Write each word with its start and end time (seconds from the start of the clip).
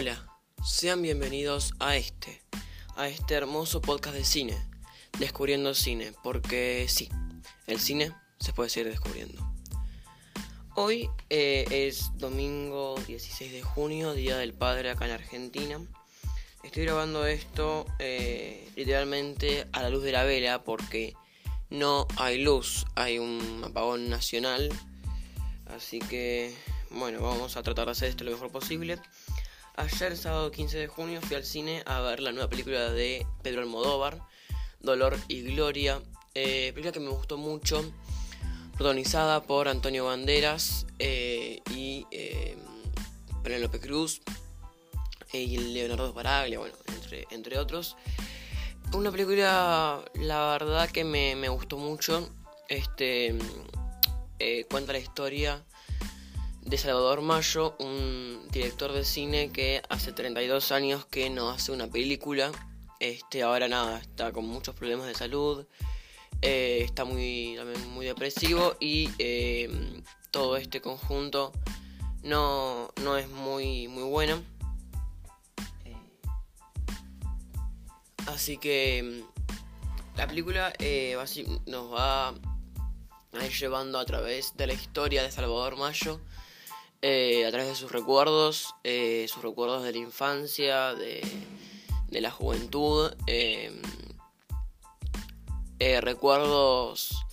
Hola, 0.00 0.24
sean 0.64 1.02
bienvenidos 1.02 1.74
a 1.78 1.94
este, 1.94 2.40
a 2.96 3.08
este 3.08 3.34
hermoso 3.34 3.82
podcast 3.82 4.16
de 4.16 4.24
cine, 4.24 4.56
Descubriendo 5.18 5.74
Cine, 5.74 6.14
porque 6.22 6.86
sí, 6.88 7.10
el 7.66 7.78
cine 7.80 8.10
se 8.38 8.54
puede 8.54 8.70
seguir 8.70 8.90
descubriendo. 8.90 9.46
Hoy 10.74 11.10
eh, 11.28 11.66
es 11.70 12.16
domingo 12.16 12.98
16 13.08 13.52
de 13.52 13.60
junio, 13.60 14.14
Día 14.14 14.38
del 14.38 14.54
Padre 14.54 14.88
acá 14.88 15.04
en 15.04 15.10
Argentina. 15.10 15.78
Estoy 16.62 16.84
grabando 16.84 17.26
esto 17.26 17.84
eh, 17.98 18.70
literalmente 18.76 19.66
a 19.72 19.82
la 19.82 19.90
luz 19.90 20.02
de 20.02 20.12
la 20.12 20.24
vela 20.24 20.64
porque 20.64 21.12
no 21.68 22.06
hay 22.16 22.38
luz, 22.42 22.86
hay 22.94 23.18
un 23.18 23.64
apagón 23.66 24.08
nacional. 24.08 24.70
Así 25.66 25.98
que, 25.98 26.54
bueno, 26.88 27.20
vamos 27.20 27.58
a 27.58 27.62
tratar 27.62 27.84
de 27.84 27.92
hacer 27.92 28.08
esto 28.08 28.24
lo 28.24 28.30
mejor 28.30 28.50
posible. 28.50 28.98
Ayer, 29.80 30.14
sábado 30.14 30.50
15 30.50 30.76
de 30.76 30.88
junio, 30.88 31.22
fui 31.22 31.36
al 31.36 31.44
cine 31.44 31.82
a 31.86 32.00
ver 32.00 32.20
la 32.20 32.32
nueva 32.32 32.50
película 32.50 32.90
de 32.90 33.26
Pedro 33.42 33.62
Almodóvar, 33.62 34.20
Dolor 34.78 35.16
y 35.26 35.40
Gloria. 35.40 36.02
Eh, 36.34 36.72
película 36.74 36.92
que 36.92 37.00
me 37.00 37.08
gustó 37.08 37.38
mucho, 37.38 37.82
protagonizada 38.74 39.42
por 39.42 39.68
Antonio 39.68 40.04
Banderas 40.04 40.86
eh, 40.98 41.62
y 41.74 42.06
eh, 42.10 42.58
Penélope 43.42 43.80
Cruz 43.80 44.20
y 45.32 45.56
Leonardo 45.56 46.12
Baraglia, 46.12 46.58
bueno, 46.58 46.74
entre, 46.88 47.26
entre 47.30 47.58
otros. 47.58 47.96
Una 48.92 49.10
película, 49.10 50.04
la 50.12 50.50
verdad 50.58 50.90
que 50.90 51.04
me, 51.04 51.36
me 51.36 51.48
gustó 51.48 51.78
mucho. 51.78 52.28
Este 52.68 53.34
eh, 54.38 54.66
cuenta 54.70 54.92
la 54.92 54.98
historia 54.98 55.64
de 56.60 56.76
Salvador 56.76 57.22
Mayo, 57.22 57.76
un 57.78 58.39
director 58.50 58.92
de 58.92 59.04
cine 59.04 59.50
que 59.50 59.82
hace 59.88 60.12
32 60.12 60.72
años 60.72 61.06
que 61.06 61.30
no 61.30 61.50
hace 61.50 61.72
una 61.72 61.86
película. 61.86 62.50
Este, 62.98 63.42
ahora 63.42 63.68
nada, 63.68 63.98
está 63.98 64.32
con 64.32 64.46
muchos 64.46 64.74
problemas 64.74 65.06
de 65.06 65.14
salud, 65.14 65.66
eh, 66.42 66.82
está 66.84 67.04
muy, 67.04 67.54
también 67.56 67.90
muy 67.90 68.04
depresivo 68.04 68.76
y 68.78 69.08
eh, 69.18 70.02
todo 70.30 70.56
este 70.56 70.80
conjunto 70.80 71.52
no, 72.22 72.90
no 73.02 73.16
es 73.16 73.28
muy, 73.28 73.88
muy 73.88 74.02
bueno. 74.02 74.42
Así 78.26 78.58
que 78.58 79.24
la 80.16 80.26
película 80.26 80.72
nos 81.66 81.92
va 81.92 82.28
a 82.28 83.44
ir 83.46 83.52
llevando 83.52 83.98
a 83.98 84.04
través 84.04 84.56
de 84.56 84.66
la 84.66 84.74
historia 84.74 85.22
de 85.22 85.30
Salvador 85.30 85.76
Mayo 85.76 86.20
eh, 87.02 87.46
a 87.46 87.50
través 87.50 87.68
de 87.68 87.74
sus 87.74 87.90
recuerdos, 87.90 88.74
eh, 88.84 89.26
sus 89.28 89.42
recuerdos 89.42 89.82
de 89.84 89.92
la 89.92 89.98
infancia, 89.98 90.94
de, 90.94 91.22
la 92.10 92.30
juventud, 92.30 93.10
em, 93.26 93.80
eh, 95.78 96.00
recuerdos, 96.02 97.24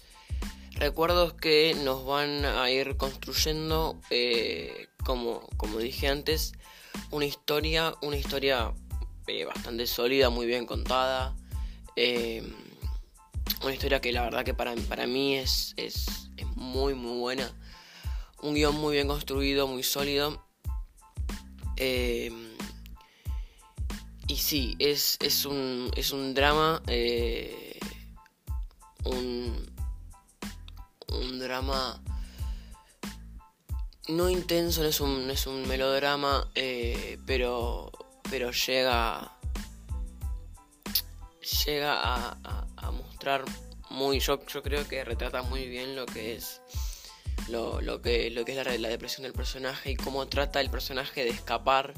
recuerdos 0.71 1.33
que 1.33 1.75
nos 1.83 2.05
van 2.05 2.45
a 2.45 2.71
ir 2.71 2.95
construyendo, 2.95 3.99
como, 5.03 5.41
como 5.57 5.79
dije 5.79 6.07
antes, 6.07 6.53
una 7.11 7.25
historia, 7.25 7.93
una 8.01 8.15
historia 8.15 8.73
bastante 9.47 9.85
sólida, 9.85 10.29
muy 10.29 10.45
bien 10.45 10.65
contada, 10.65 11.35
em, 11.97 12.53
una 13.63 13.73
historia 13.73 13.99
que 13.99 14.13
la 14.13 14.21
verdad 14.21 14.45
que 14.45 14.53
para, 14.53 14.73
para 14.87 15.07
mí 15.07 15.35
es, 15.35 15.73
es, 15.75 16.29
es 16.37 16.47
muy 16.55 16.93
muy 16.93 17.19
buena 17.19 17.51
un 18.41 18.53
guion 18.53 18.75
muy 18.75 18.95
bien 18.95 19.07
construido, 19.07 19.67
muy 19.67 19.83
sólido. 19.83 20.43
Eh, 21.75 22.31
y 24.27 24.35
sí, 24.35 24.75
es, 24.79 25.17
es, 25.21 25.45
un, 25.45 25.91
es 25.95 26.11
un 26.11 26.33
drama. 26.33 26.81
Eh, 26.87 27.79
un, 29.05 29.69
un 31.09 31.39
drama 31.39 32.01
no 34.07 34.29
intenso, 34.29 34.81
no 34.83 34.89
es 34.89 35.01
un, 35.01 35.29
es 35.29 35.47
un 35.47 35.67
melodrama, 35.67 36.49
eh, 36.55 37.17
pero, 37.25 37.91
pero 38.29 38.51
llega, 38.51 39.33
llega 41.65 42.01
a, 42.01 42.37
a, 42.77 42.91
mostrar 42.91 43.43
muy, 43.89 44.19
yo, 44.19 44.45
yo 44.45 44.63
creo 44.63 44.87
que 44.87 45.03
retrata 45.03 45.41
muy 45.41 45.67
bien 45.67 45.95
lo 45.95 46.05
que 46.05 46.35
es 46.35 46.61
lo, 47.49 47.81
lo, 47.81 48.01
que, 48.01 48.29
lo 48.31 48.45
que 48.45 48.59
es 48.59 48.79
la, 48.79 48.89
depresión 48.89 49.23
del 49.23 49.33
personaje 49.33 49.91
y 49.91 49.95
cómo 49.95 50.27
trata 50.27 50.61
el 50.61 50.69
personaje 50.69 51.23
de 51.23 51.29
escapar 51.29 51.93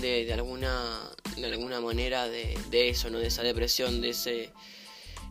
de, 0.00 0.32
alguna, 0.32 1.10
de 1.36 1.46
alguna 1.46 1.80
manera 1.80 2.28
de, 2.28 2.56
eso, 2.88 3.10
¿no? 3.10 3.18
de 3.18 3.28
esa 3.28 3.42
depresión, 3.42 4.00
de 4.00 4.10
ese 4.10 4.52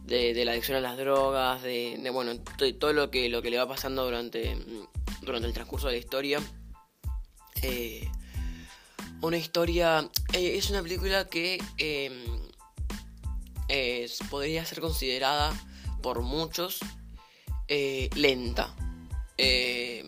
de, 0.03 0.45
la 0.45 0.51
adicción 0.51 0.77
a 0.77 0.81
las 0.81 0.97
drogas, 0.97 1.61
de, 1.61 2.09
bueno, 2.11 2.37
todo 2.79 2.93
lo 2.93 3.11
que, 3.11 3.29
lo 3.29 3.41
que 3.41 3.49
le 3.49 3.57
va 3.57 3.67
pasando 3.67 4.03
durante, 4.05 4.57
durante 5.21 5.47
el 5.47 5.53
transcurso 5.53 5.87
de 5.87 5.93
la 5.93 5.99
historia. 5.99 6.41
Eh, 7.61 8.09
una 9.21 9.37
historia, 9.37 10.09
eh, 10.33 10.57
es 10.57 10.69
una 10.69 10.81
película 10.81 11.27
que 11.29 11.59
es, 13.67 14.19
podría 14.29 14.65
ser 14.65 14.81
considerada 14.81 15.53
por 16.01 16.21
muchos 16.21 16.79
eh, 17.67 18.09
lenta. 18.15 18.75
Eh, 19.43 20.05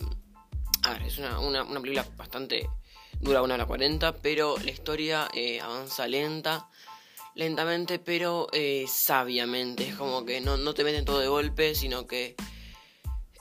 a 0.83 0.93
ver, 0.93 1.01
es 1.01 1.17
una, 1.17 1.39
una, 1.39 1.65
película 1.65 2.05
bastante 2.15 2.69
dura, 3.19 3.41
una 3.41 3.55
hora 3.55 3.65
40, 3.65 4.21
pero 4.21 4.57
la 4.63 4.69
historia 4.69 5.27
eh, 5.33 5.59
avanza 5.59 6.07
lenta, 6.07 6.69
lentamente, 7.33 7.97
pero 7.97 8.47
eh, 8.51 8.85
sabiamente. 8.87 9.87
Es 9.87 9.95
como 9.95 10.23
que 10.23 10.39
no, 10.39 10.57
no 10.57 10.75
te 10.75 10.83
meten 10.83 11.03
todo 11.03 11.17
de 11.17 11.29
golpe, 11.29 11.73
sino 11.73 12.05
que 12.05 12.35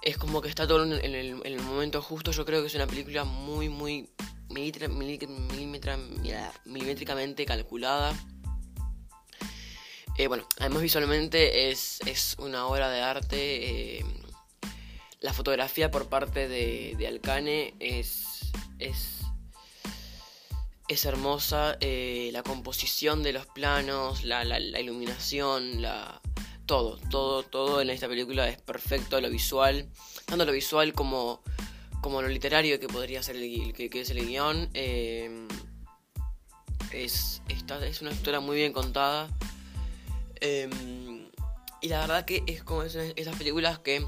es 0.00 0.16
como 0.16 0.40
que 0.40 0.48
está 0.48 0.66
todo 0.66 0.82
en 0.82 0.92
el, 0.92 1.14
en 1.14 1.44
el 1.44 1.60
momento 1.60 2.00
justo. 2.00 2.30
Yo 2.30 2.46
creo 2.46 2.62
que 2.62 2.68
es 2.68 2.74
una 2.74 2.86
película 2.86 3.24
muy, 3.24 3.68
muy 3.68 4.08
milimétricamente 4.48 7.44
calculada. 7.44 8.14
Bueno, 10.26 10.48
además 10.58 10.80
visualmente 10.80 11.70
es, 11.70 12.00
es 12.06 12.36
una 12.38 12.66
obra 12.66 12.88
de 12.88 13.02
arte 13.02 14.02
la 15.22 15.32
fotografía 15.32 15.90
por 15.90 16.08
parte 16.08 16.48
de, 16.48 16.94
de 16.98 17.06
Alcane 17.06 17.74
es, 17.78 18.52
es, 18.78 19.20
es 20.88 21.04
hermosa. 21.04 21.76
Eh, 21.80 22.30
la 22.32 22.42
composición 22.42 23.22
de 23.22 23.32
los 23.32 23.46
planos, 23.46 24.24
la, 24.24 24.44
la, 24.44 24.58
iluminación, 24.80 25.80
la, 25.80 26.20
todo, 26.66 26.98
todo, 27.08 27.44
todo 27.44 27.80
en 27.80 27.90
esta 27.90 28.08
película 28.08 28.48
es 28.48 28.60
perfecto. 28.60 29.20
Lo 29.20 29.30
visual, 29.30 29.88
tanto 30.26 30.44
lo 30.44 30.52
visual 30.52 30.92
como, 30.92 31.40
como 32.00 32.20
lo 32.20 32.28
literario 32.28 32.80
que 32.80 32.88
podría 32.88 33.22
ser 33.22 33.36
el, 33.36 33.72
que, 33.72 33.88
que 33.88 34.00
es 34.00 34.10
el 34.10 34.26
guion. 34.26 34.70
Eh, 34.74 35.46
es, 36.90 37.42
esta, 37.48 37.84
es 37.86 38.02
una 38.02 38.10
historia 38.10 38.40
muy 38.40 38.56
bien 38.56 38.72
contada. 38.72 39.28
Eh, 40.40 40.68
y 41.80 41.88
la 41.88 42.00
verdad 42.00 42.24
que 42.24 42.42
es 42.48 42.64
como 42.64 42.82
esas 42.82 43.36
películas 43.36 43.78
que 43.78 44.04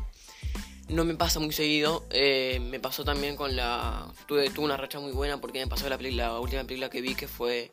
no 0.89 1.05
me 1.05 1.15
pasa 1.15 1.41
muy 1.41 1.53
seguido. 1.53 2.07
Eh, 2.11 2.61
me 2.61 2.81
pasó 2.81 3.05
también 3.05 3.37
con 3.37 3.57
la. 3.57 4.13
Tuve, 4.27 4.51
tuve, 4.51 4.65
una 4.65 4.77
racha 4.77 5.01
muy 5.01 5.13
buena 5.13 5.41
porque 5.41 5.61
me 5.61 5.67
pasó 5.67 5.89
la, 5.89 5.97
la 5.97 6.41
última 6.41 6.65
película 6.65 6.91
que 6.91 7.01
vi 7.01 7.15
que 7.15 7.29
fue. 7.29 7.71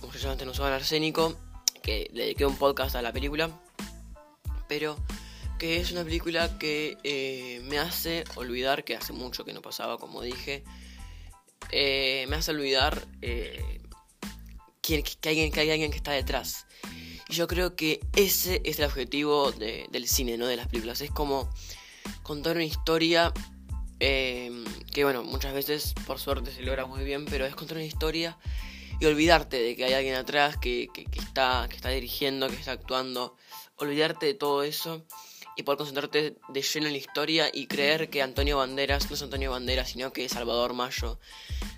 Como 0.00 0.12
se 0.12 0.18
llama 0.18 0.32
antes, 0.32 0.46
no 0.46 0.64
arsénico. 0.64 1.36
Que 1.82 2.08
le 2.12 2.24
dediqué 2.24 2.46
un 2.46 2.56
podcast 2.56 2.96
a 2.96 3.02
la 3.02 3.12
película. 3.12 3.50
Pero 4.68 4.96
que 5.58 5.80
es 5.80 5.92
una 5.92 6.04
película 6.04 6.58
que 6.58 6.98
eh, 7.04 7.60
me 7.64 7.78
hace 7.78 8.24
olvidar, 8.34 8.84
que 8.84 8.96
hace 8.96 9.12
mucho 9.12 9.44
que 9.44 9.52
no 9.52 9.62
pasaba, 9.62 9.98
como 9.98 10.22
dije. 10.22 10.64
Eh, 11.70 12.26
me 12.28 12.36
hace 12.36 12.50
olvidar 12.50 13.06
eh, 13.22 13.80
que, 14.82 15.02
que, 15.02 15.28
hay, 15.28 15.50
que 15.50 15.60
hay 15.60 15.70
alguien 15.70 15.90
que 15.90 15.96
está 15.96 16.12
detrás. 16.12 16.66
Y 17.28 17.34
yo 17.34 17.46
creo 17.46 17.76
que 17.76 18.00
ese 18.16 18.60
es 18.64 18.78
el 18.78 18.84
objetivo 18.84 19.52
de, 19.52 19.86
del 19.90 20.08
cine, 20.08 20.36
¿no? 20.36 20.46
De 20.46 20.56
las 20.56 20.68
películas. 20.68 21.00
Es 21.00 21.10
como 21.10 21.48
contar 22.22 22.56
una 22.56 22.64
historia 22.64 23.32
eh, 24.00 24.64
que, 24.92 25.04
bueno, 25.04 25.22
muchas 25.22 25.54
veces 25.54 25.94
por 26.06 26.18
suerte 26.18 26.52
se 26.52 26.62
logra 26.62 26.86
muy 26.86 27.04
bien, 27.04 27.24
pero 27.24 27.46
es 27.46 27.54
contar 27.54 27.76
una 27.76 27.86
historia 27.86 28.36
y 29.00 29.06
olvidarte 29.06 29.60
de 29.60 29.76
que 29.76 29.84
hay 29.84 29.92
alguien 29.94 30.14
atrás 30.14 30.56
que, 30.56 30.88
está, 31.12 31.66
que 31.68 31.76
está 31.76 31.90
dirigiendo, 31.90 32.48
que 32.48 32.54
está 32.54 32.72
actuando. 32.72 33.36
Olvidarte 33.76 34.26
de 34.26 34.34
todo 34.34 34.62
eso 34.62 35.04
y 35.56 35.62
poder 35.62 35.78
concentrarte 35.78 36.36
de 36.48 36.62
lleno 36.62 36.86
en 36.86 36.92
la 36.92 36.98
historia 36.98 37.50
y 37.52 37.66
creer 37.66 38.10
que 38.10 38.22
Antonio 38.22 38.58
Banderas 38.58 39.08
no 39.08 39.16
es 39.16 39.22
Antonio 39.22 39.50
Banderas, 39.50 39.90
sino 39.90 40.12
que 40.12 40.24
es 40.24 40.32
Salvador 40.32 40.74
Mayo, 40.74 41.18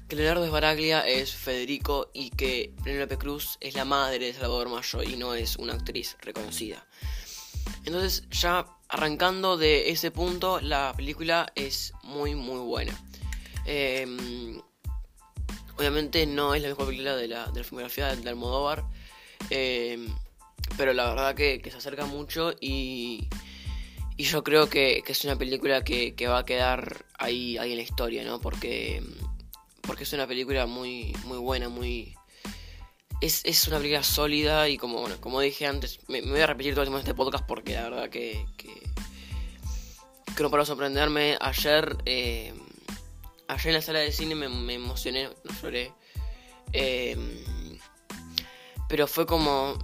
que 0.08 0.16
Leonardo 0.16 0.44
Esbaraglia 0.44 1.06
es 1.06 1.32
Federico 1.32 2.10
y 2.12 2.30
que 2.30 2.74
Penélope 2.84 3.18
Cruz 3.18 3.56
es 3.60 3.74
la 3.74 3.84
madre 3.84 4.26
de 4.26 4.34
Salvador 4.34 4.68
Mayo 4.68 5.02
y 5.02 5.16
no 5.16 5.34
es 5.34 5.56
una 5.56 5.74
actriz 5.74 6.16
reconocida. 6.20 6.86
Entonces 7.84 8.24
ya 8.30 8.66
arrancando 8.88 9.56
de 9.56 9.90
ese 9.90 10.10
punto, 10.10 10.60
la 10.60 10.92
película 10.96 11.52
es 11.54 11.92
muy 12.02 12.34
muy 12.34 12.60
buena. 12.60 12.98
Eh, 13.66 14.06
Obviamente 15.78 16.26
no 16.26 16.54
es 16.54 16.62
la 16.62 16.68
mejor 16.68 16.86
película 16.86 17.16
de 17.16 17.28
la, 17.28 17.46
de 17.50 17.60
la 17.60 17.64
filmografía 17.64 18.14
de, 18.14 18.28
Almodóvar. 18.28 18.84
Eh, 19.50 20.08
pero 20.76 20.94
la 20.94 21.08
verdad 21.08 21.34
que, 21.34 21.60
se 21.70 21.76
acerca 21.76 22.06
mucho 22.06 22.54
y, 22.60 23.28
y 24.16 24.24
yo 24.24 24.42
creo 24.42 24.68
que, 24.68 25.02
es 25.06 25.24
una 25.24 25.36
película 25.36 25.84
que, 25.84 26.14
va 26.26 26.38
a 26.38 26.44
quedar 26.44 27.04
ahí, 27.18 27.58
ahí 27.58 27.72
en 27.72 27.76
la 27.76 27.82
historia, 27.82 28.24
¿no? 28.24 28.40
Porque, 28.40 29.02
porque 29.82 30.04
es 30.04 30.12
una 30.14 30.26
película 30.26 30.66
muy, 30.66 31.14
muy 31.24 31.38
buena, 31.38 31.68
muy... 31.68 32.14
Es, 33.20 33.42
es 33.44 33.66
una 33.66 33.78
película 33.78 34.02
sólida 34.02 34.68
y 34.68 34.76
como, 34.76 35.00
bueno, 35.00 35.16
como 35.20 35.40
dije 35.40 35.66
antes, 35.66 36.00
me, 36.08 36.20
voy 36.20 36.40
a 36.40 36.46
repetir 36.46 36.74
todo 36.74 36.82
el 36.82 36.88
tiempo 36.88 36.98
en 36.98 37.04
este 37.04 37.14
podcast 37.14 37.46
porque 37.46 37.74
la 37.74 37.84
verdad 37.84 38.10
que, 38.10 38.44
que, 38.58 38.74
que 40.36 40.42
no 40.42 40.50
para 40.50 40.66
sorprenderme. 40.66 41.38
Ayer, 41.40 41.96
eh, 42.04 42.52
ayer 43.48 43.66
en 43.68 43.74
la 43.74 43.80
sala 43.80 44.00
de 44.00 44.12
cine 44.12 44.34
me, 44.34 44.74
emocioné, 44.74 45.24
no 45.24 45.60
lloré. 45.62 45.92
Eh, 46.72 47.16
pero 48.88 49.06
fue 49.06 49.24
como 49.26 49.78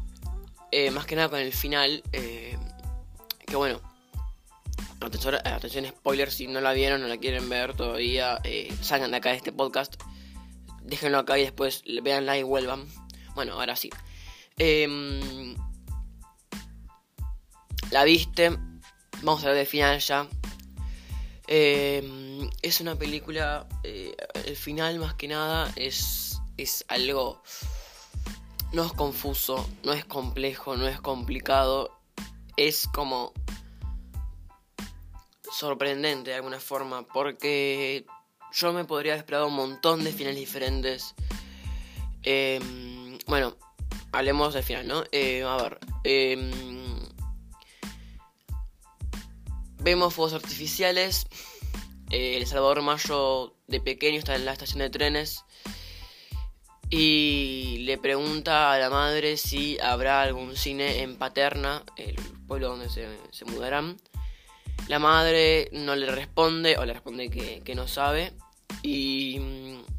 eh, 0.70 0.90
más 0.90 1.06
que 1.06 1.17
nada 1.17 1.31
con 1.31 1.38
el 1.38 1.52
final, 1.52 2.02
que 2.12 3.56
bueno, 3.56 3.81
atención, 5.00 5.34
atención, 5.34 5.87
spoiler, 5.87 6.31
si 6.31 6.46
no 6.46 6.61
la 6.61 6.73
vieron, 6.73 7.00
no 7.00 7.08
la 7.08 7.17
quieren 7.17 7.49
ver 7.49 7.75
todavía, 7.75 8.40
salgan 8.82 9.11
de 9.11 9.17
acá 9.17 9.31
de 9.31 9.37
este 9.37 9.52
podcast, 9.52 10.00
déjenlo 10.82 11.19
acá 11.19 11.38
y 11.38 11.43
después 11.43 11.82
veanla 12.02 12.37
y 12.38 12.43
vuelvan. 12.43 12.87
Bueno, 13.34 13.55
ahora 13.55 13.76
sí. 13.76 13.90
Em, 14.58 15.55
la 17.90 18.05
viste, 18.05 18.50
vamos 19.23 19.44
a 19.44 19.49
ver 19.49 19.56
del 19.56 19.67
final 19.67 19.99
ya. 20.00 20.29
Em, 21.46 22.49
es 22.62 22.81
una 22.81 22.96
película, 22.96 23.67
el 23.82 24.56
final 24.56 24.99
más 24.99 25.14
que 25.14 25.29
nada 25.29 25.73
es, 25.76 26.40
es 26.56 26.84
algo 26.88 27.43
no 28.73 28.84
es 28.84 28.93
confuso, 28.93 29.69
no 29.84 29.93
es 29.93 30.05
complejo, 30.05 30.76
no 30.76 30.88
es 30.88 31.00
complicado, 31.00 31.99
es 32.56 32.88
como 32.93 33.32
sorprendente 35.52 36.31
de 36.31 36.37
alguna 36.37 36.58
forma, 36.58 37.06
porque 37.06 38.06
yo 38.52 38.73
me 38.73 38.84
podría 38.84 39.12
haber 39.12 39.20
esperado 39.20 39.49
un 39.49 39.55
montón 39.55 40.05
de 40.05 40.12
finales 40.12 40.40
diferentes. 40.40 41.14
Em, 42.23 42.91
bueno, 43.32 43.56
hablemos 44.12 44.52
del 44.52 44.62
final, 44.62 44.87
¿no? 44.87 45.05
Eh, 45.11 45.43
a 45.43 45.56
ver. 45.56 45.79
Em, 46.05 46.50
vemos 49.79 50.12
fuegos 50.12 50.34
artificiales. 50.34 51.26
Eh, 52.11 52.37
el 52.37 52.46
Salvador 52.46 52.82
Mayo 52.82 53.55
de 53.69 53.81
pequeño 53.81 54.19
está 54.19 54.34
en 54.34 54.44
la 54.44 54.52
estación 54.52 54.81
de 54.81 54.90
trenes 54.90 55.46
y 56.90 57.79
le 57.87 57.96
pregunta 57.96 58.70
a 58.70 58.79
la 58.79 58.90
madre 58.90 59.38
si 59.38 59.79
habrá 59.81 60.20
algún 60.20 60.55
cine 60.55 61.00
en 61.00 61.17
Paterna, 61.17 61.84
el 61.96 62.17
pueblo 62.46 62.69
donde 62.69 62.90
se, 62.90 63.44
mudarán. 63.46 63.96
La 64.88 64.99
madre 64.99 65.70
no 65.73 65.96
le 65.96 66.11
responde 66.11 66.76
o 66.76 66.84
le 66.84 66.93
responde 66.93 67.31
que, 67.31 67.75
no 67.75 67.88
sabe 67.88 68.34
y 68.82 69.38
mm, 69.40 69.91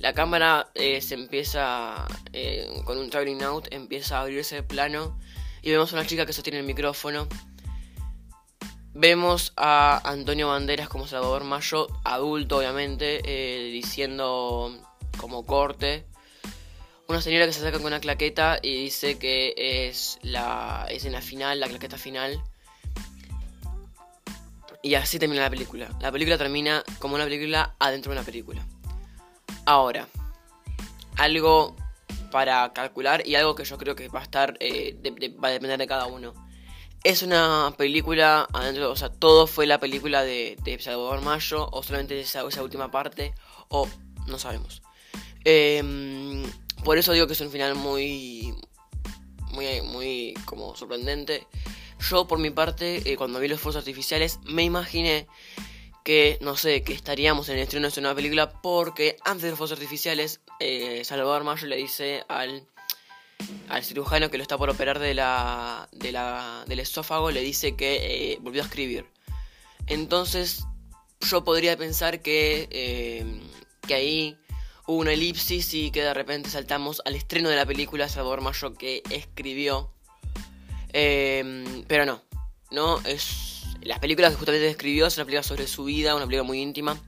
la 0.00 0.14
cámara 0.14 0.70
eh, 0.74 1.02
se 1.02 1.14
empieza 1.14 2.06
eh, 2.32 2.66
con 2.84 2.96
un 2.96 3.10
traveling 3.10 3.42
out, 3.42 3.68
empieza 3.70 4.16
a 4.16 4.22
abrirse 4.22 4.56
el 4.56 4.64
plano 4.64 5.18
y 5.60 5.70
vemos 5.70 5.92
a 5.92 5.96
una 5.96 6.06
chica 6.06 6.24
que 6.24 6.32
sostiene 6.32 6.58
el 6.58 6.64
micrófono. 6.64 7.28
Vemos 8.94 9.52
a 9.56 10.00
Antonio 10.10 10.48
Banderas 10.48 10.88
como 10.88 11.06
Salvador 11.06 11.44
Mayo, 11.44 11.86
adulto 12.02 12.56
obviamente, 12.56 13.20
eh, 13.24 13.70
diciendo 13.70 14.74
como 15.18 15.44
corte 15.44 16.06
una 17.06 17.20
señora 17.20 17.44
que 17.44 17.52
se 17.52 17.60
saca 17.60 17.78
con 17.78 17.88
una 17.88 18.00
claqueta 18.00 18.58
y 18.62 18.84
dice 18.84 19.18
que 19.18 19.52
es 19.56 20.18
la 20.22 20.86
es 20.88 21.04
en 21.04 21.12
la 21.12 21.20
final, 21.20 21.60
la 21.60 21.68
claqueta 21.68 21.98
final. 21.98 22.42
Y 24.82 24.94
así 24.94 25.18
termina 25.18 25.42
la 25.42 25.50
película. 25.50 25.90
La 26.00 26.10
película 26.10 26.38
termina 26.38 26.82
como 27.00 27.16
una 27.16 27.24
película 27.24 27.74
adentro 27.78 28.12
de 28.12 28.18
una 28.18 28.24
película. 28.24 28.64
Ahora, 29.66 30.08
algo 31.16 31.76
para 32.30 32.72
calcular 32.72 33.26
y 33.26 33.34
algo 33.34 33.54
que 33.54 33.64
yo 33.64 33.76
creo 33.78 33.94
que 33.94 34.08
va 34.08 34.20
a 34.20 34.22
estar, 34.22 34.56
eh, 34.60 34.96
va 35.42 35.48
a 35.48 35.52
depender 35.52 35.78
de 35.78 35.86
cada 35.86 36.06
uno. 36.06 36.32
Es 37.02 37.22
una 37.22 37.74
película 37.78 38.46
adentro, 38.52 38.90
o 38.90 38.96
sea, 38.96 39.10
todo 39.10 39.46
fue 39.46 39.66
la 39.66 39.80
película 39.80 40.22
de, 40.22 40.56
Salvador 40.80 41.22
Mayo, 41.22 41.68
o 41.72 41.82
solamente 41.82 42.20
esa, 42.20 42.44
última 42.44 42.90
parte, 42.90 43.34
o 43.68 43.88
no 44.26 44.38
sabemos. 44.38 44.82
Eh, 45.44 45.82
por 46.84 46.98
eso 46.98 47.12
digo 47.12 47.26
que 47.26 47.32
es 47.32 47.40
un 47.40 47.50
final 47.50 47.74
muy, 47.74 48.54
muy, 49.52 49.82
muy 49.82 50.34
como 50.44 50.74
sorprendente. 50.76 51.46
Yo 52.08 52.26
por 52.26 52.38
mi 52.38 52.50
parte, 52.50 53.10
eh, 53.10 53.16
cuando 53.16 53.40
vi 53.40 53.48
los 53.48 53.60
fuegos 53.60 53.76
artificiales, 53.76 54.38
me 54.44 54.62
imaginé 54.62 55.26
que, 56.10 56.38
no 56.40 56.56
sé, 56.56 56.82
que 56.82 56.92
estaríamos 56.92 57.48
en 57.50 57.54
el 57.54 57.62
estreno 57.62 57.88
de 57.88 58.00
nueva 58.00 58.16
película 58.16 58.50
porque 58.50 59.16
antes 59.24 59.44
de 59.44 59.50
los 59.50 59.58
fuegos 59.58 59.70
artificiales, 59.70 60.40
eh, 60.58 61.02
Salvador 61.04 61.44
Mayo 61.44 61.68
le 61.68 61.76
dice 61.76 62.24
al, 62.26 62.66
al 63.68 63.84
cirujano 63.84 64.28
que 64.28 64.36
lo 64.36 64.42
está 64.42 64.58
por 64.58 64.70
operar 64.70 64.98
de 64.98 65.14
la, 65.14 65.88
de 65.92 66.10
la, 66.10 66.64
del 66.66 66.80
esófago, 66.80 67.30
le 67.30 67.42
dice 67.42 67.76
que 67.76 68.32
eh, 68.32 68.38
volvió 68.40 68.60
a 68.60 68.64
escribir. 68.64 69.06
Entonces, 69.86 70.64
yo 71.20 71.44
podría 71.44 71.76
pensar 71.76 72.20
que, 72.22 73.38
que 73.86 73.94
ahí 73.94 74.36
hubo 74.88 74.98
una 74.98 75.12
elipsis 75.12 75.72
y 75.74 75.92
que 75.92 76.02
de 76.02 76.12
repente 76.12 76.50
saltamos 76.50 77.02
al 77.04 77.14
estreno 77.14 77.50
de 77.50 77.54
la 77.54 77.66
película 77.66 78.08
Salvador 78.08 78.40
Mayo 78.40 78.74
que 78.74 79.04
escribió. 79.10 79.92
Pero 80.90 82.04
no, 82.04 82.20
no, 82.72 82.98
es. 83.02 83.49
Las 83.82 83.98
películas 83.98 84.32
que 84.32 84.36
justamente 84.36 84.68
escribió 84.68 85.06
es 85.06 85.16
una 85.16 85.24
película 85.24 85.42
sobre 85.42 85.66
su 85.66 85.84
vida, 85.84 86.14
una 86.14 86.26
película 86.26 86.46
muy 86.46 86.60
íntima. 86.60 87.00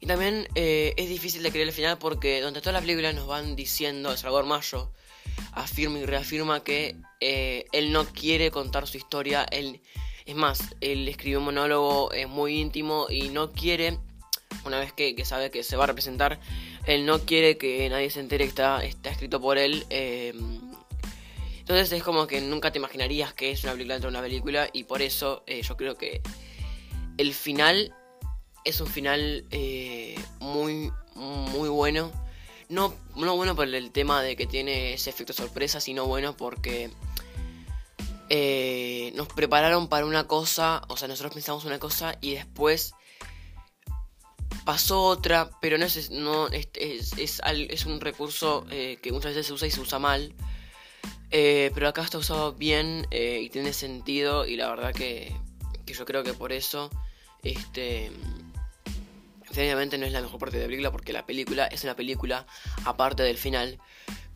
Y 0.00 0.06
también 0.06 0.48
eh, 0.54 0.94
es 0.96 1.08
difícil 1.08 1.42
de 1.42 1.50
creer 1.50 1.68
el 1.68 1.74
final 1.74 1.98
porque 1.98 2.40
donde 2.40 2.60
todas 2.60 2.74
las 2.74 2.82
películas 2.82 3.14
nos 3.14 3.26
van 3.26 3.56
diciendo, 3.56 4.16
Salvador 4.16 4.46
Mayo 4.46 4.90
afirma 5.52 5.98
y 5.98 6.06
reafirma 6.06 6.62
que 6.62 6.96
eh, 7.20 7.66
él 7.72 7.92
no 7.92 8.06
quiere 8.06 8.50
contar 8.50 8.86
su 8.86 8.96
historia, 8.96 9.44
él, 9.50 9.80
es 10.24 10.36
más, 10.36 10.76
él 10.80 11.08
escribió 11.08 11.38
un 11.38 11.46
monólogo 11.46 12.12
eh, 12.12 12.26
muy 12.26 12.60
íntimo 12.60 13.06
y 13.10 13.28
no 13.28 13.52
quiere, 13.52 13.98
una 14.64 14.78
vez 14.78 14.92
que, 14.92 15.16
que, 15.16 15.24
sabe 15.24 15.50
que 15.50 15.64
se 15.64 15.76
va 15.76 15.84
a 15.84 15.88
representar, 15.88 16.40
él 16.86 17.04
no 17.04 17.20
quiere 17.20 17.58
que 17.58 17.88
nadie 17.88 18.10
se 18.10 18.20
entere 18.20 18.44
que 18.44 18.50
está, 18.50 18.84
está 18.84 19.10
escrito 19.10 19.40
por 19.40 19.58
él. 19.58 19.84
Eh, 21.68 21.72
entonces 21.72 21.98
es 21.98 22.02
como 22.02 22.26
que 22.26 22.40
nunca 22.40 22.72
te 22.72 22.78
imaginarías 22.78 23.34
que 23.34 23.50
es 23.50 23.62
una 23.64 23.72
película 23.72 23.94
dentro 23.94 24.10
de 24.10 24.16
una 24.16 24.22
película 24.22 24.68
y 24.72 24.84
por 24.84 25.02
eso 25.02 25.42
eh, 25.46 25.60
yo 25.62 25.76
creo 25.76 25.96
que 25.96 26.22
el 27.18 27.34
final 27.34 27.94
es 28.64 28.80
un 28.80 28.86
final 28.86 29.44
eh, 29.50 30.18
muy, 30.40 30.90
muy 31.14 31.68
bueno. 31.68 32.10
No, 32.70 32.94
no 33.16 33.36
bueno 33.36 33.54
por 33.54 33.66
el 33.66 33.90
tema 33.92 34.22
de 34.22 34.36
que 34.36 34.46
tiene 34.46 34.94
ese 34.94 35.10
efecto 35.10 35.32
sorpresa, 35.32 35.80
sino 35.80 36.06
bueno 36.06 36.36
porque 36.36 36.90
nos 39.14 39.28
prepararon 39.28 39.88
para 39.88 40.06
una 40.06 40.26
cosa, 40.26 40.82
o 40.88 40.96
sea, 40.96 41.08
nosotros 41.08 41.32
pensamos 41.32 41.64
una 41.64 41.78
cosa 41.78 42.16
y 42.20 42.34
después 42.34 42.94
pasó 44.68 45.02
otra, 45.02 45.50
pero 45.62 45.78
no 45.78 45.86
es, 45.86 46.10
no, 46.10 46.48
es, 46.48 46.68
es, 46.74 47.86
un 47.86 48.00
recurso 48.02 48.66
eh, 48.70 48.98
que 49.02 49.12
muchas 49.12 49.30
veces 49.30 49.46
se 49.46 49.52
usa 49.54 49.66
y 49.66 49.70
se 49.70 49.80
usa 49.80 49.98
mal. 49.98 50.34
Eh, 51.30 51.70
pero 51.74 51.88
acá 51.88 52.02
está 52.02 52.18
usado 52.18 52.52
bien 52.54 53.06
eh, 53.10 53.40
y 53.42 53.50
tiene 53.50 53.72
sentido 53.72 54.46
y 54.46 54.56
la 54.56 54.68
verdad 54.70 54.94
que, 54.94 55.34
que, 55.84 55.92
yo 55.92 56.06
creo 56.06 56.22
que 56.22 56.32
por 56.32 56.52
eso, 56.52 56.90
este, 57.42 58.10
obviamente 59.50 59.98
no 59.98 60.06
es 60.06 60.12
la 60.12 60.22
mejor 60.22 60.38
parte 60.40 60.56
de 60.56 60.62
la 60.62 60.68
película 60.68 60.90
porque 60.90 61.12
la 61.12 61.26
película 61.26 61.66
es 61.66 61.84
una 61.84 61.94
película 61.94 62.46
aparte 62.84 63.22
del 63.22 63.36
final. 63.36 63.78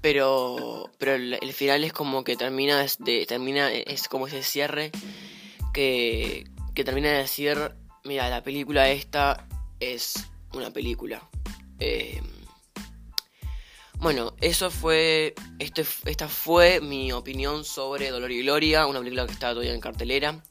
Pero, 0.00 0.90
pero 0.98 1.14
el, 1.14 1.52
final 1.52 1.84
es 1.84 1.92
como 1.92 2.24
que 2.24 2.36
termina, 2.36 2.84
de, 2.98 3.24
termina 3.24 3.72
es 3.72 4.08
como 4.08 4.26
ese 4.26 4.42
cierre 4.42 4.90
que, 5.72 6.44
que 6.74 6.82
termina 6.82 7.10
de 7.10 7.18
decir, 7.18 7.56
mira, 8.02 8.28
la 8.28 8.42
película 8.42 8.90
esta 8.90 9.46
es 9.78 10.26
una 10.52 10.72
película. 10.72 11.22
Eh, 11.78 12.20
bueno, 14.02 14.34
eso 14.40 14.70
fue. 14.70 15.34
Este, 15.60 15.86
esta 16.06 16.28
fue 16.28 16.80
mi 16.80 17.12
opinión 17.12 17.64
sobre 17.64 18.10
Dolor 18.10 18.32
y 18.32 18.42
Gloria, 18.42 18.86
una 18.86 18.98
película 18.98 19.26
que 19.26 19.32
está 19.32 19.50
todavía 19.50 19.72
en 19.72 19.80
cartelera. 19.80 20.42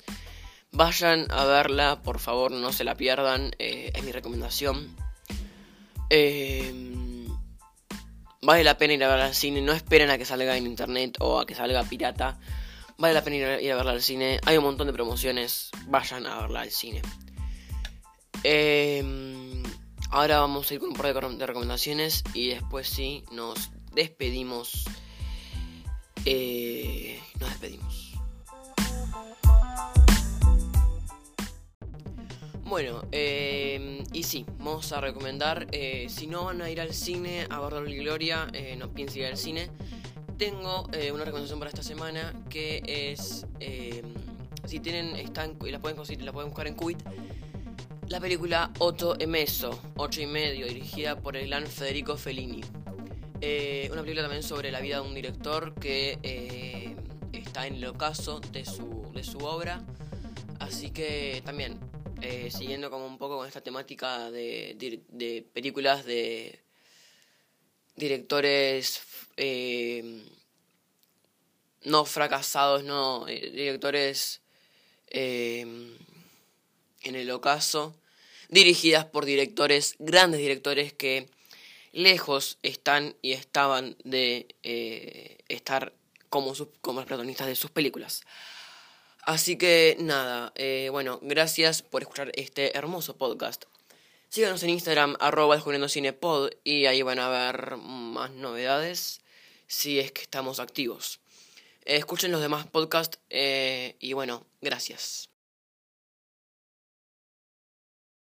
Vayan 0.72 1.28
a 1.30 1.44
verla, 1.44 2.02
por 2.02 2.20
favor, 2.20 2.52
no 2.52 2.72
se 2.72 2.86
la 2.86 2.96
pierdan, 2.96 3.52
eh, 3.60 3.92
es 3.94 4.04
mi 4.04 4.14
recomendación. 4.14 4.96
Eh, 6.10 6.74
vale 8.42 8.64
la 8.64 8.78
pena 8.78 8.94
ir 8.94 9.04
a 9.04 9.10
verla 9.10 9.26
al 9.26 9.36
cine, 9.36 9.62
no 9.62 9.74
esperen 9.74 10.10
a 10.10 10.18
que 10.18 10.24
salga 10.24 10.56
en 10.56 10.66
internet 10.66 11.18
o 11.20 11.38
a 11.38 11.46
que 11.46 11.54
salga 11.54 11.84
pirata. 11.84 12.40
Vale 12.98 13.14
la 13.14 13.22
pena 13.22 13.60
ir 13.60 13.72
a 13.74 13.76
verla 13.76 13.92
al 13.92 14.02
cine, 14.02 14.40
hay 14.46 14.58
un 14.58 14.64
montón 14.64 14.88
de 14.88 14.94
promociones, 14.94 15.72
vayan 15.88 16.26
a 16.26 16.40
verla 16.40 16.62
al 16.62 16.72
cine. 16.72 17.02
Eh, 18.46 19.41
Ahora 20.14 20.42
vamos 20.42 20.70
a 20.70 20.74
ir 20.74 20.82
con 20.82 20.90
un 20.90 20.96
par 20.96 21.14
de 21.14 21.48
recomendaciones 21.48 22.26
y 22.34 22.50
después 22.50 22.90
sí 22.90 23.24
nos 23.32 23.72
despedimos. 23.94 24.84
Eh, 26.26 27.18
nos 27.40 27.50
despedimos. 27.50 28.12
Bueno, 32.66 33.04
eh, 33.14 34.04
y 34.12 34.24
sí, 34.24 34.46
vamos 34.58 34.92
a 34.92 35.00
recomendar, 35.00 35.68
eh, 35.72 36.08
si 36.10 36.28
no 36.28 36.46
van 36.46 36.62
a 36.62 36.70
ir 36.70 36.82
al 36.82 36.94
cine 36.94 37.48
a 37.50 37.60
ver 37.60 37.88
y 37.90 37.98
Gloria, 37.98 38.48
eh, 38.52 38.76
no 38.78 38.94
piensen 38.94 39.24
ir 39.24 39.28
al 39.28 39.38
cine, 39.38 39.70
tengo 40.38 40.88
una 41.14 41.26
recomendación 41.26 41.60
para 41.60 41.70
esta 41.70 41.84
semana 41.84 42.34
que 42.50 42.82
es, 42.86 43.46
si 44.66 44.80
tienen, 44.80 45.16
están, 45.18 45.58
la 45.70 45.80
pueden 45.80 45.96
conseguir, 45.96 46.24
la 46.24 46.32
pueden 46.32 46.50
buscar 46.50 46.68
en 46.68 46.76
Quit, 46.76 47.02
la 48.12 48.20
película 48.20 48.74
Otto 48.80 49.16
Emeso, 49.18 49.82
8 49.96 50.22
y 50.22 50.26
medio, 50.26 50.68
dirigida 50.68 51.18
por 51.18 51.38
el 51.38 51.48
gran 51.48 51.66
Federico 51.66 52.18
Fellini. 52.18 52.60
una 52.60 54.02
película 54.02 54.24
también 54.24 54.44
sobre 54.44 54.70
la 54.70 54.82
vida 54.82 54.98
de 55.00 55.08
un 55.08 55.16
director 55.16 55.74
que 55.76 56.94
está 57.32 57.68
en 57.68 57.76
el 57.76 57.86
ocaso 57.86 58.42
de 58.42 58.66
su, 58.66 59.10
de 59.14 59.24
su 59.24 59.38
obra, 59.38 59.82
así 60.60 60.92
que 60.92 61.42
también 61.46 61.80
eh, 62.22 62.52
siguiendo 62.52 62.92
como 62.92 63.06
un 63.06 63.18
poco 63.18 63.38
con 63.38 63.48
esta 63.48 63.62
temática 63.62 64.30
de, 64.30 65.48
películas 65.54 66.04
de 66.04 66.60
directores 67.96 69.04
eh, 69.38 70.22
no 71.86 72.04
fracasados, 72.04 72.84
no, 72.84 73.26
eh, 73.30 73.52
directores 73.52 74.42
en 75.08 75.96
el 77.04 77.32
ocaso, 77.32 77.96
dirigidas 78.52 79.06
por 79.06 79.26
directores, 79.26 79.96
grandes 79.98 80.40
directores 80.40 80.94
que 80.94 81.28
lejos 81.92 82.60
están 82.62 83.16
y 83.24 83.32
estaban 83.32 83.98
de 84.04 84.56
estar 85.50 85.94
como, 86.30 86.54
como 86.82 87.00
los 87.00 87.08
protagonistas 87.08 87.48
de 87.48 87.56
sus 87.56 87.72
películas. 87.72 88.22
Así 89.24 89.56
que 89.56 89.98
nada, 90.00 90.52
eh, 90.56 90.90
bueno, 90.92 91.20
gracias 91.22 91.84
por 91.84 92.02
escuchar 92.02 92.32
este 92.36 92.76
hermoso 92.76 93.18
podcast. 93.18 93.66
Síganos 94.30 94.64
en 94.64 94.72
Instagram, 94.72 95.16
arroba 95.20 95.62
Cinepod, 95.90 96.52
y 96.64 96.86
ahí 96.86 97.02
van 97.04 97.20
a 97.20 97.30
ver 97.30 97.78
más 97.78 98.32
novedades 98.32 99.22
si 99.68 100.00
es 100.00 100.12
que 100.12 100.22
estamos 100.22 100.60
activos. 100.60 101.20
escuchen 101.86 102.32
los 102.32 102.42
demás 102.42 102.66
podcasts 102.66 103.20
eh, 103.30 103.96
y 104.00 104.14
bueno, 104.14 104.46
gracias. 104.62 105.31